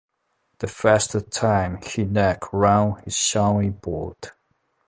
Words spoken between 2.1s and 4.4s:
each round is shown in bold.